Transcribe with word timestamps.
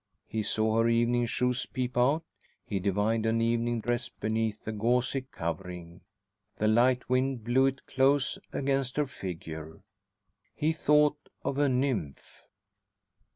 He 0.25 0.41
saw 0.41 0.81
her 0.81 0.89
evening 0.89 1.27
shoes 1.27 1.67
peep 1.67 1.95
out; 1.95 2.23
he 2.65 2.79
divined 2.79 3.27
an 3.27 3.39
evening 3.39 3.81
dress 3.81 4.09
beneath 4.09 4.63
the 4.63 4.71
gauzy 4.71 5.27
covering. 5.31 6.01
The 6.57 6.67
light 6.67 7.07
wind 7.07 7.43
blew 7.43 7.67
it 7.67 7.85
close 7.85 8.39
against 8.51 8.97
her 8.97 9.05
figure. 9.05 9.83
He 10.55 10.73
thought 10.73 11.29
of 11.43 11.59
a 11.59 11.69
nymph. 11.69 12.47